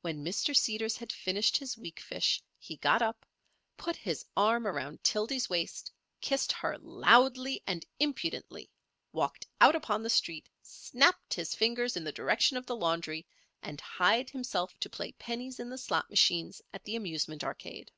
When 0.00 0.24
Mr. 0.24 0.52
Seeders 0.52 0.96
had 0.96 1.12
finished 1.12 1.56
his 1.58 1.76
weakfish 1.78 2.42
he 2.58 2.74
got 2.78 3.02
up, 3.02 3.24
put 3.76 3.94
his 3.94 4.24
arm 4.36 4.66
around 4.66 5.04
Tildy's 5.04 5.48
waist, 5.48 5.92
kissed 6.20 6.50
her 6.50 6.76
loudly 6.78 7.62
and 7.64 7.86
impudently, 8.00 8.68
walked 9.12 9.46
out 9.60 9.76
upon 9.76 10.02
the 10.02 10.10
street, 10.10 10.48
snapped 10.60 11.34
his 11.34 11.54
fingers 11.54 11.96
in 11.96 12.02
the 12.02 12.10
direction 12.10 12.56
of 12.56 12.66
the 12.66 12.74
laundry, 12.74 13.28
and 13.62 13.80
hied 13.80 14.28
himself 14.28 14.76
to 14.80 14.90
play 14.90 15.12
pennies 15.12 15.60
in 15.60 15.70
the 15.70 15.78
slot 15.78 16.10
machines 16.10 16.60
at 16.72 16.82
the 16.82 16.96
Amusement 16.96 17.44
Arcade. 17.44 17.92